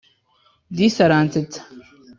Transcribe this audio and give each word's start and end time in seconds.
Disi 0.77 0.99
aransetsa 1.05 1.59